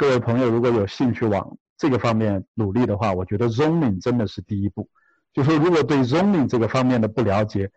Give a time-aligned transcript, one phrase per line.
[0.00, 4.88] 各位朋友如果有兴趣往这个方面努力的话，我觉得 zoning 真的是第一步。
[5.34, 7.70] 就说如果对 zoning 这个方面的不了解，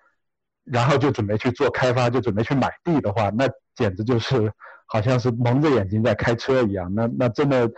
[0.63, 4.53] 然后就准备去做开发，就准备去买地的话，那简直就是
[4.85, 6.89] 好像是蒙着眼睛在开车一样。
[6.95, 7.69] 那那真的，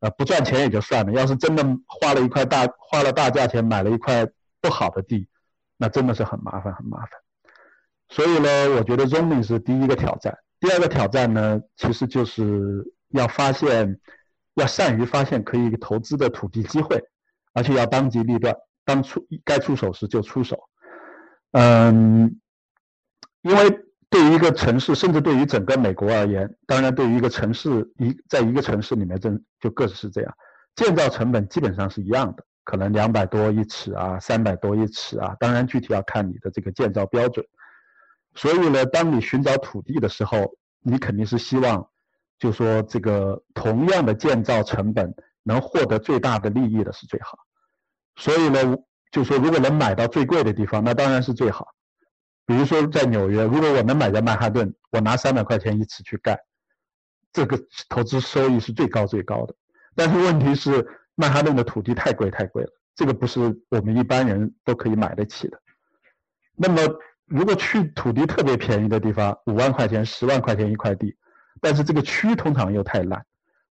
[0.00, 4.26] 呃，不赚钱也就算了，要是真的花了一块大花了大价钱买了一块
[4.60, 5.28] 不好的地，
[5.76, 7.10] 那真的是很麻烦很麻烦。
[8.08, 10.36] 所以呢，我觉得 zoning 是第一个挑战。
[10.58, 13.98] 第二个挑战呢，其实就是要发现，
[14.54, 17.02] 要善于发现可以投资的土地机会，
[17.52, 20.58] 而且要当机立断，当出该出手时就出手。
[21.52, 22.40] 嗯，
[23.42, 30.34] 因为对于一个城市，甚至对于整个美国而言，当然对于一个城市一在一个城市里面，真就各自是这样，
[30.76, 37.44] 建造成本基本上是一样的，可能两百多一尺啊，三百多一尺啊，当然具体要看你的这个建造标准。
[38.34, 41.88] 所以呢，当你寻找土地的时候，你肯定是希望，
[42.38, 47.38] 就说这个同样的建造成本能获得最大的利益的是最好。
[48.16, 48.76] 所以呢，
[49.10, 51.68] 就说如果能买到最贵的地方，那当然是最好。
[52.46, 56.38] 比如说在纽约，如果我能买在曼哈顿，我拿三百块钱一尺去盖，
[57.32, 59.54] 这个投资收益是最高最高的。
[59.94, 65.60] 但是问题是，曼哈顿的土地太贵太贵了，这个不是我们一般人都可以买得起的。
[66.56, 66.80] 那么。
[67.26, 71.16] 如果去土地特别便宜的地方，五万块钱、十万块钱一块地，
[71.64, 73.24] 但是这个区通常又太烂，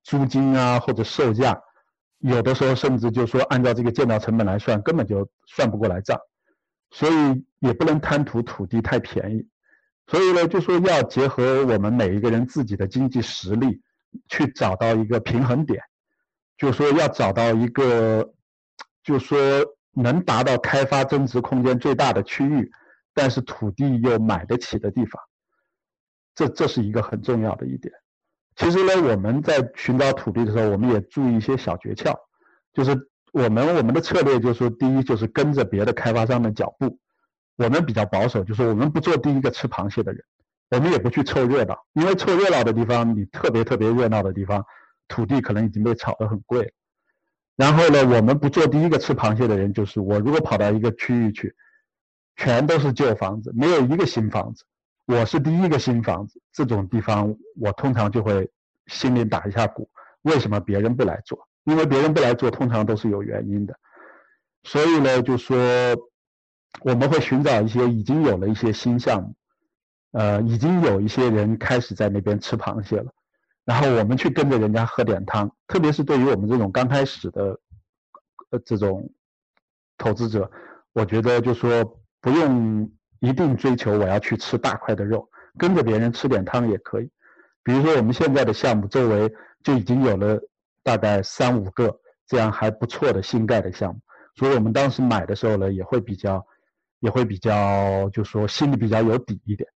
[0.04, 1.62] 租金啊或者售价，
[2.18, 6.20] 有的时候甚至就说按照这个建造成本来算，根本就算不过来账，
[6.90, 9.48] 所以也不能贪图土地太便宜，
[10.08, 13.84] 所以呢，就说要结合我们每一个人自己的经济实力，
[14.28, 15.80] 去找到一个平衡点，
[16.58, 18.34] 就说要找到一个，
[19.04, 19.38] 就说
[19.92, 22.72] 能达到开发增值空间最大的区域。
[23.14, 25.22] 但是土地又买得起的地方，
[26.36, 27.94] 这这是一个很重要的一点。
[28.56, 32.16] 其实呢，我们在寻找土地的时候，我们也注意一些小诀窍。
[32.74, 37.00] 就是我们我们的策略就是说，第一就是跟着别的开发商的脚步。
[37.56, 40.24] 我们比较保守，就是我们不做第一个吃螃蟹的人，
[40.70, 41.86] 我们也不去凑热闹。
[41.94, 44.66] 因为凑热闹的地方，你特别特别热闹的地方，
[45.08, 46.74] 土地可能已经被炒得很贵。
[47.56, 51.56] 然后呢，我们不做第一个吃螃蟹的人，就是我如果跑到一个区域去。
[52.36, 54.66] 全都是旧房子，没有一个新房子。
[55.06, 58.50] 我是第一个新房子，这种地方我通常就会
[58.88, 59.90] 心里打一下鼓。
[60.22, 61.48] 为什么别人不来做？
[61.66, 63.78] 因为别人不来做，通常都是有原因的。
[64.64, 65.58] 所以呢，就说
[66.82, 69.36] 我们会寻找一些已经有了一些新项目，
[70.12, 73.12] 呃，已经有一些人开始在那边吃螃蟹了，
[73.66, 75.54] 然后我们去跟着人家喝点汤。
[75.68, 77.60] 特别是对于我们这种刚开始的
[78.52, 79.12] 呃这种
[79.98, 80.50] 投资者，
[80.94, 82.00] 我觉得就说。
[82.24, 82.90] 不用
[83.24, 87.10] 一定追求我要去吃大块的肉，跟着别人吃点汤也可以。
[87.64, 90.38] 比如说我们现在的项目周围就已经有了
[90.84, 91.98] 大概三五个
[92.28, 94.02] 这样还不错的新盖的项目，
[94.36, 96.46] 所以我们当时买的时候呢也会比较，
[97.00, 99.70] 也会比较就说心里比较有底一点。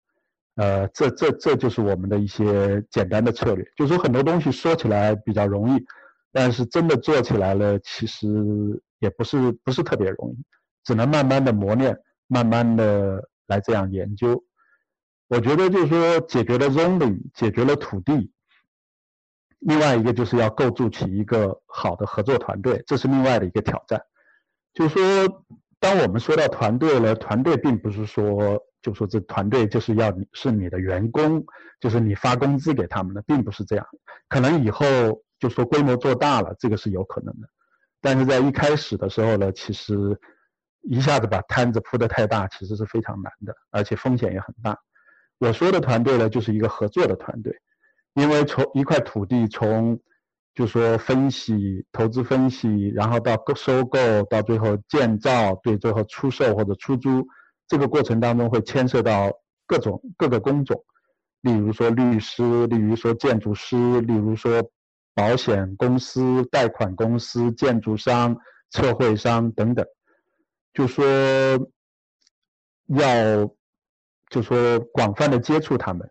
[0.57, 3.65] 呃，这这这就是我们的一些简单的策略。
[3.77, 5.85] 就说很多东西说起来比较容易，
[6.33, 8.27] 但是真的做起来了其实
[8.99, 10.43] 也不是不是特别容易，
[10.83, 11.97] 只能慢慢的磨练。
[12.29, 14.43] 慢慢的来这样研究，
[15.29, 18.31] 我觉得就是说解决了 zoning，解决了土地，
[19.59, 24.01] 另外一个就是要构筑起一个好的合作团队，这是另外的一个挑战。
[24.73, 25.45] 就是说，
[25.79, 31.45] 当我们说到团队了，团队并不是说，就说这团队就是要你是你的员工，
[31.79, 33.87] 就是你发工资给他们的，并不是这样。
[34.27, 34.85] 可能以后
[35.39, 37.47] 就说规模做大了，这个是有可能的，
[38.01, 40.19] 但是在一开始的时候呢，其实。
[40.89, 44.77] 一下子把摊子铺得太大，其实是非常难的，而且风险也很大。
[45.37, 47.53] 我说的团队呢，就是一个合作的团队，
[48.13, 49.99] 因为从一块土地，从
[50.55, 57.27] 就说分析、投资分析，然后到收购，到最后建造，对最后出售或者出租，
[57.67, 59.31] 这个过程当中会牵涉到
[59.67, 60.81] 各种各个工种，
[61.41, 64.63] 例如说律师，例如说建筑师，例如说
[65.13, 68.37] 保险公司、贷款公司、建筑商、
[68.71, 69.85] 测绘商等等。
[70.77, 71.03] 就说
[72.85, 73.49] 要，
[74.29, 76.07] 就说广泛的接触他们，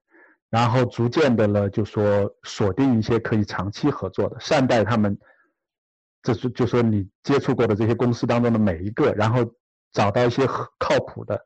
[0.50, 5.16] 然后逐渐的呢，就说锁定一些可以长期合作的，善待他们。
[6.20, 9.54] 这是就说你接触过的这些公司当中的每一个，然后
[9.92, 11.44] 找到一些靠谱的，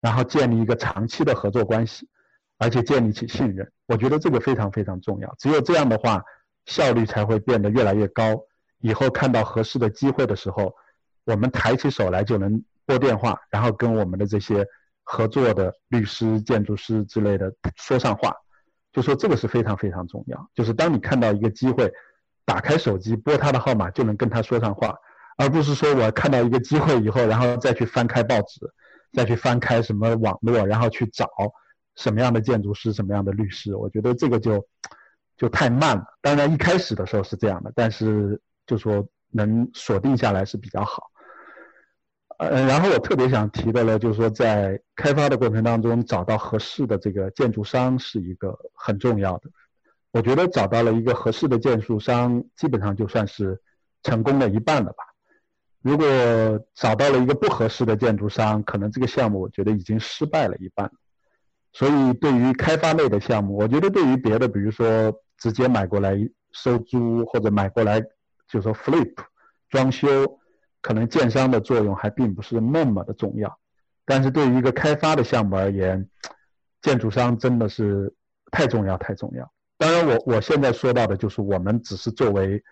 [0.00, 2.08] 然后建立一个长期的合作关系，
[2.56, 3.70] 而且建立起信任。
[3.84, 5.34] 我觉得这个非常非常重要。
[5.38, 6.24] 只有这样的话，
[6.64, 8.46] 效率才会变得越来越高。
[8.78, 10.74] 以后看到合适的机会的时候。
[11.24, 14.66] 我们抬起手来就能拨电话，然后跟我们的这些
[15.04, 18.34] 合作的律师、建筑师之类的说上话，
[18.92, 20.50] 就说这个是非常非常重要。
[20.54, 21.92] 就是当你看到一个机会，
[22.44, 24.96] 打开手机拨他的号码就能跟他说上话，
[25.36, 28.60] 而不是说我看到一个机会以后，然后再去翻开报纸，
[29.12, 31.28] 再去翻开什么网络，然后去找
[31.94, 33.76] 什么样的建筑师、什么样的律师。
[33.76, 34.66] 我觉得这个就
[35.36, 36.04] 就太慢了。
[36.20, 41.11] 当然一开始的时候是这样的，但是就说能锁定下来是比较好。
[42.48, 49.50] 呃，然后我特别想提的呢，就是说在开发的过程当中找到合适的这个建筑商是一个很重要的。
[50.10, 53.60] 我觉得找到了一个合适的建筑商，基本上就算是
[54.02, 55.04] 成功了一半了吧。
[55.82, 56.06] 如果
[56.74, 60.90] 找到了一个不合适的建筑商，可能这个项目我觉得已经失败了一半。
[61.72, 66.16] 所以对于开发类的项目，我觉得对于别的，比如说直接买过来
[66.50, 68.02] 收租或者买过来
[68.48, 69.14] 就说 flip
[69.70, 70.40] 装修。
[70.82, 73.58] 可能建商的作用还并不是那么的重要，
[74.04, 76.06] 但是对于一个开发的项目而言，
[76.82, 78.12] 建筑商真的是
[78.50, 79.50] 太重要太重要。
[79.78, 82.62] 当然，我我现在说到的就是我们只是作为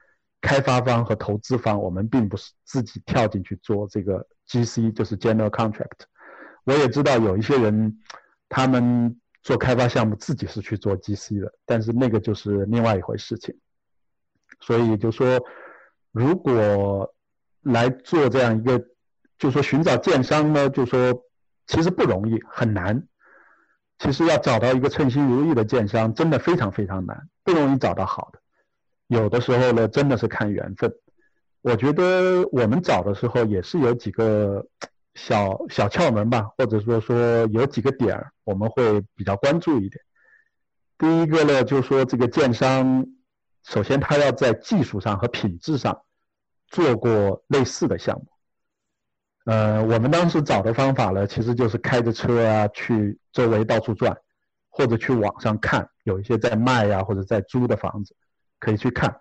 [0.41, 6.03] 开发方和投资方，我们并不是自己跳进去做这个 GC，就是 General Contract。
[6.65, 7.99] 我也知道有一些人，
[8.49, 13.57] 他们做开发项目自己是去做 GC 的，但是那个就是另外一回事情。
[14.61, 15.41] 所以就说，
[16.13, 17.15] 如果
[17.63, 18.83] 来做这样一个，
[19.39, 21.25] 就说寻找建商呢，就说
[21.67, 23.07] 其实不容易，很难。
[23.99, 28.41] 其实要找到一个称心如意的建商，真的非常非常难，不容易找到好的。
[29.09, 30.91] 有的时候呢，真的是看缘分。
[31.63, 34.67] 我觉得我们找的时候也是有几个
[35.15, 40.03] 小小窍门吧，或者说说有几个点儿我们会比较关注一点。
[40.97, 43.07] 第一个呢，就是说这个建商，
[43.65, 46.01] 首先他要在技术上和品质上。
[46.71, 48.27] 做过类似的项目，
[49.45, 54.17] 呃，我们当时找的方法呢，其实就是开着车啊，去周围到处转，
[54.69, 58.15] 或者去网上看，有一些在卖呀或者在租的房子，
[58.61, 59.21] 可以去看。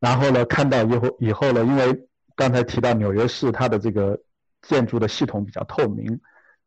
[0.00, 4.18] 然后呢，看到以后以后呢，因为刚才提到纽约市它的这个
[4.62, 6.18] 建筑的系统比较透明，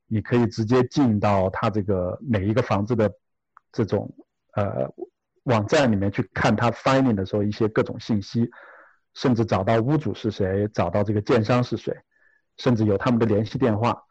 [0.06, 3.12] 你可以直接进到它这个每一个房子的
[3.72, 4.14] 这种
[4.54, 4.88] 呃
[5.46, 8.52] 网站里面去看它 finding 的时候一些各种信息。
[9.18, 11.92] 甚至找到屋主是谁，找到这个建商是谁，
[12.58, 14.04] 甚至有他们的联系电话，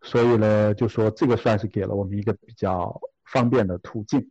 [0.00, 4.30] 所以呢，就说这个算是给了我们一个比较方便的途径。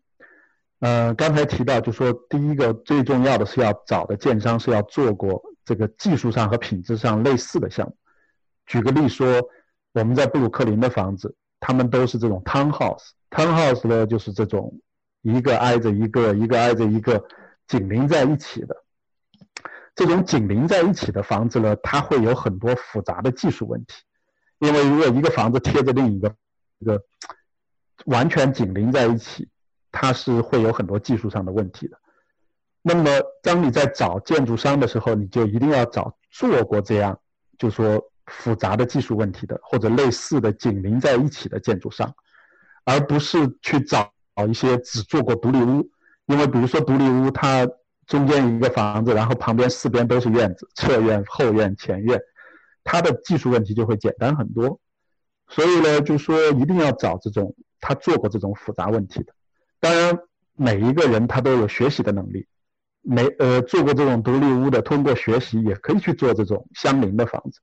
[0.80, 7.96] 呃，刚才提到，就说第一个最重要的是要找的建商是要做过这个技术上和品质上类似的项目。
[8.66, 9.40] 举个例说，
[9.94, 14.80] 我们在布鲁克林的房子，他们都是这种 townhouse，townhouse 呢就是这种
[15.22, 17.24] 一个挨着一个，一个挨着一个，
[17.68, 18.83] 紧邻在一起的。
[19.96, 23.94] 这种紧邻在一起的房子呢，它会有很多复杂的技术问题，
[24.58, 26.34] 因为如果一个房子贴着另一个，
[26.80, 27.00] 一个
[28.06, 29.48] 完全紧邻在一起，
[29.92, 31.98] 它是会有很多技术上的问题的。
[32.82, 33.04] 那么，
[33.44, 37.20] 当你在找建筑商的时候，你就一定要找做过这样，
[37.60, 42.16] 就说复杂的技术问题的或者类似的紧邻在一起的建筑商，
[42.84, 44.12] 而不是去找
[44.50, 45.88] 一些只做过独立屋，
[46.26, 47.68] 因为比如说独立屋它。
[48.14, 52.22] 中间一个房子，然后旁边四边都是院子，侧院、后院、前院，
[52.84, 54.80] 它的技术问题就会简单很多。
[55.48, 59.34] 所以呢，就说一定要找这种他做过这种复杂问题的。
[59.80, 60.20] 当然，
[60.56, 62.46] 每一个人他都有学习的能力，
[63.02, 67.62] 没呃做过这种独立屋的，通过学习也可以去做这种相邻的房子。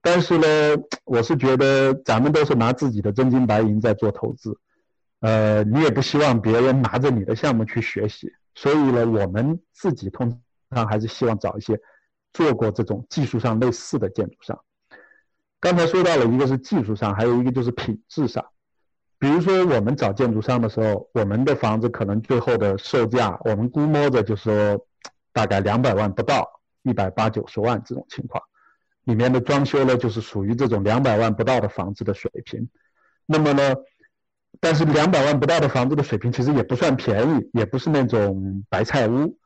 [0.00, 4.56] 但是呢，我是觉得咱们都是拿自己的真金白银在做投资，
[5.18, 8.32] 呃，你也不希望别人拿着你的项目去学习。
[8.54, 10.40] 所以呢，我们自己通
[10.74, 11.80] 常还是希望找一些
[12.32, 14.58] 做过这种技术上类似的建筑商。
[15.60, 18.44] 刚才说到了一个是技术上，还有一个就是品质上。
[19.18, 24.86] 比如说我们找建筑商的时候，我们的房子可能最后的售价，我们估摸着就说
[25.32, 28.42] 大概两百万不到，一百八九十万这种情况。
[29.04, 32.68] 里面的装修呢，就是属于这种两百万不到的房子的水平。
[33.26, 33.74] 那么呢？
[34.60, 39.36] 但是两百万不到的房子的水平其实也不算便宜，也不是那种白菜屋，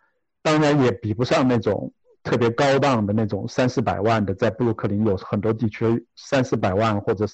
[0.42, 7.24] 当然也比不上那种特别高档的那种三四百万的，在布鲁克林有很多地区三四百万或者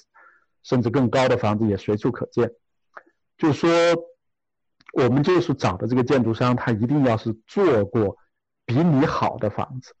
[0.63, 2.51] 甚至更高的房子也随处可见。
[3.37, 3.69] 就说，
[4.93, 8.15] 我们就是找的这个建筑商，他一定要是做过
[8.65, 9.93] 比你好的房子，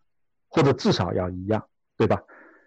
[0.47, 1.65] 或者至少要一样，
[1.97, 2.21] 对吧？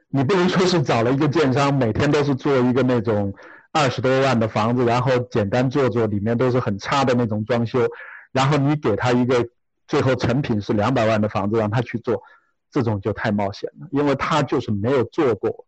[0.08, 3.32] 你不能说是找了一个建商，每天都是做一个那种。
[3.76, 7.86] 二十多万的房子，然后简单做做，里面都是很差的那种装修，
[8.32, 9.46] 然后你给他一个
[9.86, 12.22] 最后成品是两百万的房子让他去做，
[12.70, 15.66] 这种就太冒险了，因为他就是没有做过，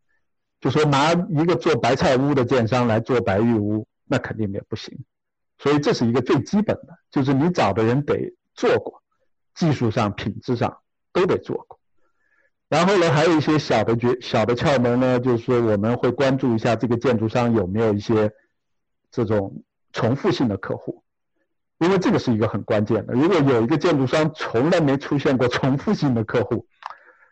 [0.59, 5.05] 就说拿一个做白菜屋的建商来做白玉屋，那肯定也不行。
[5.59, 9.03] 所以这是一个最基本的，就是你找的人得做过，
[9.55, 10.79] 技术上、品质上
[11.13, 11.78] 都得做过。
[12.69, 18.31] 然后呢，还有一些小的诀、小的窍门呢，就是说我们会关注一下这个建筑商有没有一些
[19.11, 21.03] 这种重复性的客户，
[21.79, 23.15] 因为这个是一个很关键的。
[23.15, 26.67] 如果有一个建筑商从来没出现过重复性的客户，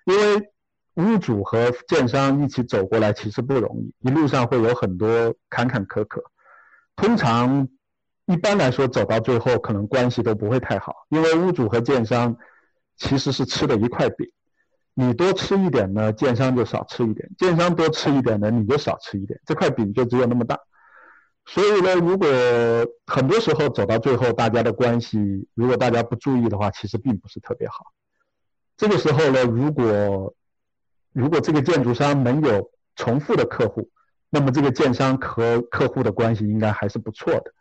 [0.06, 0.50] 因为
[0.94, 6.22] 屋主和建商一起走过来其实不容易，一路上会有很多坎坎坷坷。
[6.96, 7.68] 通常
[8.24, 12.38] 一般来说走到最后，可能关系都不会太好，因为屋主和建商
[12.96, 14.26] 其实是吃的一块饼。
[14.98, 19.38] 你多吃一点呢，建商就少吃一点；建商多吃一点呢，你就少吃一点。
[19.44, 20.58] 这块饼就只有那么大。
[21.44, 22.26] 所以呢，如果
[23.06, 27.92] 很多时候走到最后，大家的关系如果大家不注意的话，其实并不是特别好。
[28.78, 30.34] 这个时候呢，如果
[31.12, 33.90] 如果这个建筑商能有重复的客户，
[34.30, 37.52] 那么这个建商和客户的关系应该还是不错的。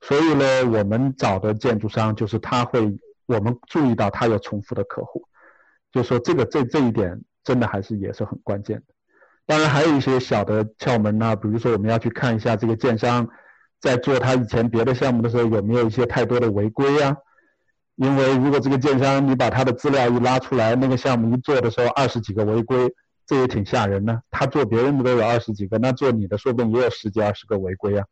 [0.00, 5.26] 所以呢，我们找的建筑商就是他会，我们注意到他有重复的客户。
[5.90, 8.94] 就说这个这这一点真的还是也是很关键的，
[9.46, 13.26] 当然还有一些小的窍门呢，比如说我们要去看一下这个建商
[13.80, 17.16] 在做他以前别的项目的时候有没有一些太多的违规啊，
[17.96, 22.92] 因为如果这个建商你把他的资料一拉出来，那个项目一做的时候二十几个违规，
[23.24, 24.22] 这也挺吓人的。
[24.30, 28.04] 他做别人的都有二十几个，那做你的说不定也有十几二十个违规啊，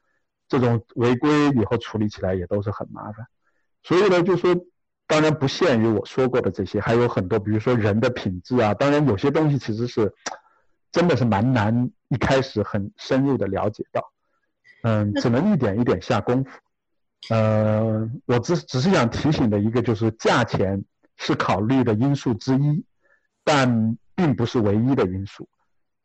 [0.49, 3.27] 这种违规以后处理起来也都是很麻烦，
[3.83, 4.57] 所以呢，就说。
[5.07, 8.75] 当然不限于我说过的这些，还有很多，比如说人的品质啊。
[8.75, 10.13] 当然有些东西其实是
[10.91, 14.13] 真的是蛮难一开始很深入的了解到，
[14.83, 16.51] 嗯，只能一点一点下功夫。
[17.31, 20.85] 呃，我只只是想提醒的一个就是价钱
[21.17, 22.85] 是考虑的因素之一，
[23.45, 25.49] 但并不是唯一的因素。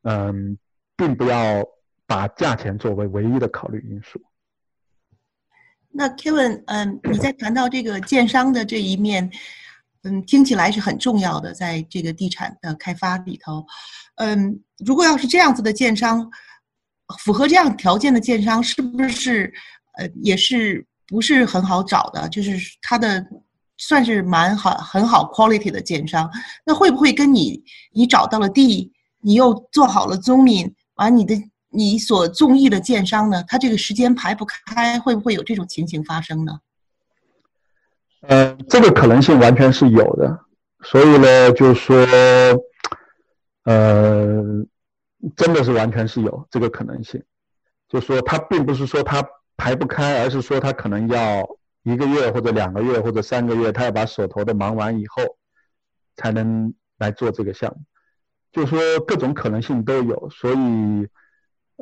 [0.04, 0.58] 嗯，
[0.96, 1.64] 并不要
[2.08, 4.22] 把价钱作为唯一的考虑因素。
[5.94, 9.30] 那 Kevin，嗯，你在谈到这个建商的这一面，
[10.04, 13.66] 嗯，听起来是很重要的，在这个地产的开发里头，
[14.16, 16.32] 嗯，如果要是这样子的建商，
[17.20, 19.54] 符合这样条件的建商，是不是
[19.98, 22.30] 呃也是不是很好找的？
[22.30, 23.26] 就是他的
[23.78, 26.30] 算是蛮好很好 quality 的建商，
[26.66, 31.36] 那会不会跟你你找到了地，你又做好了租赁，完你的？
[31.74, 33.42] 你所中意的建商呢？
[33.48, 36.60] 他这个时间排不开，会不会有这种情形发生呢？
[38.22, 40.38] 呃，这个可能性完全是有的。
[40.84, 41.96] 所以呢，就是说，
[43.64, 44.44] 呃，
[45.38, 47.24] 真的是完全是有这个可能性。
[47.88, 49.26] 就说他并不是说他
[49.56, 51.48] 排不开，而是说他可能要
[51.84, 55.24] 一个月或者两个月或者三个月，他要把手头的忙完以后，
[56.18, 57.82] 才能来做这个项目。
[58.52, 61.08] 就说各种可能性都有，所以。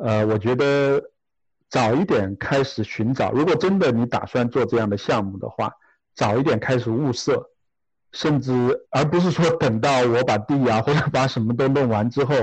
[0.02, 1.10] 呃，我觉得
[1.68, 5.70] 早一点开始寻找，如果真的你打算做这样的项目的话，
[6.14, 7.50] 早一点开始物色，
[8.10, 12.34] 甚至而不是说等到我把地啊或者把什么都弄完之后，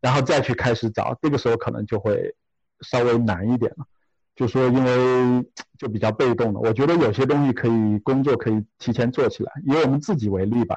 [0.00, 2.34] 然后再去开始找，这个时候可能就会
[2.80, 3.86] 稍微难一点了。
[4.34, 6.58] 就说因为就比较被动了。
[6.58, 9.52] 我觉得有些东西可以工作可以提前做起来。
[9.64, 10.74] 以我们自己为例吧，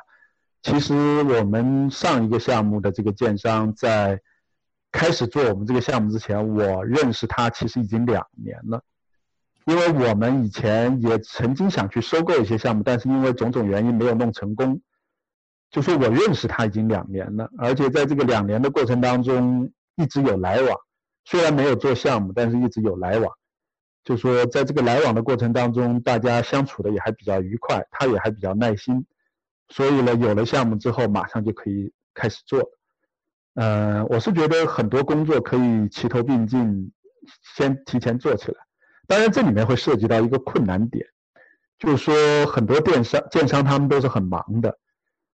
[0.62, 4.22] 其实我们上一个项目的这个建商在。
[4.92, 8.84] 开始做我们这个项目之前，我认识他其实已经两年了，
[9.66, 14.82] 因为我们以前也曾经想去收购一些项目，但是因为种种原因没有弄成功。
[15.70, 20.78] 就说我认识他已经两年了，而且在这个两年的过程当中一直有来往，
[21.24, 23.32] 虽然没有做项目，但是一直有来往。
[24.04, 29.06] 就说在这个来往的过程当中，大家相处的也还比较愉快，他也还比较耐心，
[29.70, 32.70] 所以呢，有了项目之后，马上就可以开始做。
[33.54, 36.92] 呃，我是觉得很多工作可以齐头并进，
[37.56, 38.58] 先提前做起来。
[39.08, 41.06] 当然，这里面会涉及到一个困难点，
[41.78, 44.78] 就是说很多电商、建商他们都是很忙的，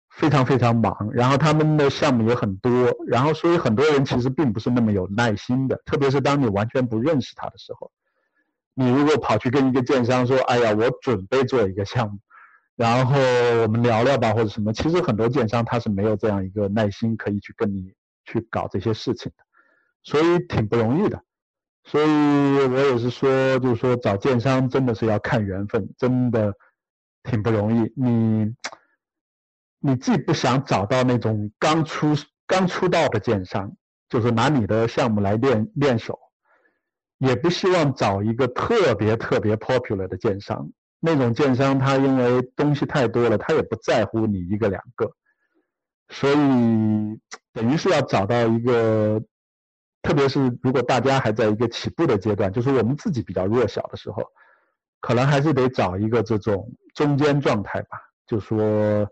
[0.10, 7.92] 非常非常忙，然后他们的项目也很多，然后所以很多人其实并不是那么有耐心的，特别是当你完全不认识他的时候，
[8.74, 12.20] 你如果跑去跟一个建商说：“哎呀，我准备做一个项目，
[12.76, 13.18] 然后
[13.62, 17.94] 我们聊聊吧，或者什么。”其实很多建商他是没有这样一个耐心可以去跟你。
[18.26, 19.44] 去搞这些事情的，
[20.04, 21.24] 所以挺不容易的。
[21.84, 26.54] 所以我也是说，就是说找建商真的是要看缘分，真的
[27.24, 27.92] 挺不容易。
[27.96, 28.56] 你
[29.80, 32.14] 你既不想找到那种刚出
[32.46, 33.76] 刚出道的建商，
[34.10, 36.20] 就是拿你的项目来练练手，
[37.18, 40.72] 也不希望找一个特别特别 popular 的建商。
[41.00, 45.12] 那种建商他因为东西太多了，他也不在乎你一个两个。
[46.12, 46.34] 所以，
[47.54, 49.22] 等于是要找到一个，
[50.02, 54.24] 特别是如果大家还在一个起步的阶段，就是我们自己比较弱小的时候，
[55.00, 57.98] 可能还是得找一个这种中间状态吧。
[58.28, 59.10] 就说